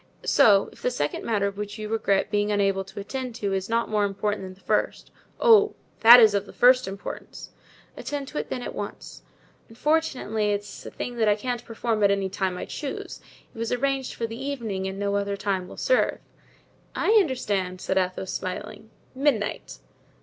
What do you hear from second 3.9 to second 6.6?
important than the first——" "Oh! that is of the